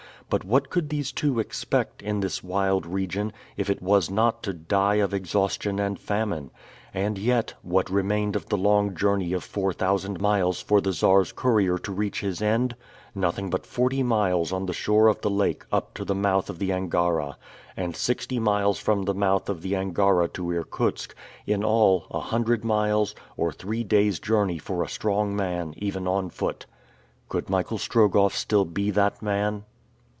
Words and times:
But 0.31 0.45
what 0.45 0.69
could 0.69 0.87
these 0.87 1.11
two 1.11 1.39
expect, 1.41 2.01
in 2.01 2.21
this 2.21 2.41
wild 2.41 2.85
region, 2.85 3.33
if 3.57 3.69
it 3.69 3.81
was 3.81 4.09
not 4.09 4.41
to 4.43 4.53
die 4.53 4.95
of 4.95 5.13
exhaustion 5.13 5.77
and 5.77 5.99
famine? 5.99 6.51
And 6.93 7.17
yet, 7.17 7.55
what 7.63 7.89
remained 7.89 8.37
of 8.37 8.45
the 8.45 8.55
long 8.57 8.95
journey 8.95 9.33
of 9.33 9.43
four 9.43 9.73
thousand 9.73 10.21
miles 10.21 10.61
for 10.61 10.79
the 10.79 10.93
Czar's 10.93 11.33
courier 11.33 11.77
to 11.79 11.91
reach 11.91 12.21
his 12.21 12.41
end? 12.41 12.77
Nothing 13.13 13.49
but 13.49 13.65
forty 13.65 14.03
miles 14.03 14.53
on 14.53 14.67
the 14.67 14.73
shore 14.73 15.07
of 15.07 15.19
the 15.19 15.29
lake 15.29 15.65
up 15.69 15.93
to 15.95 16.05
the 16.05 16.15
mouth 16.15 16.49
of 16.49 16.59
the 16.59 16.71
Angara, 16.71 17.35
and 17.75 17.93
sixty 17.93 18.39
miles 18.39 18.79
from 18.79 19.03
the 19.03 19.13
mouth 19.13 19.49
of 19.49 19.61
the 19.61 19.75
Angara 19.75 20.29
to 20.29 20.49
Irkutsk; 20.49 21.13
in 21.45 21.61
all, 21.61 22.05
a 22.09 22.21
hundred 22.21 22.63
miles, 22.63 23.13
or 23.35 23.51
three 23.51 23.83
days' 23.83 24.21
journey 24.21 24.59
for 24.59 24.81
a 24.81 24.87
strong 24.87 25.35
man, 25.35 25.73
even 25.75 26.07
on 26.07 26.29
foot. 26.29 26.67
Could 27.27 27.49
Michael 27.49 27.77
Strogoff 27.77 28.33
still 28.33 28.63
be 28.63 28.91
that 28.91 29.21
man? 29.21 29.65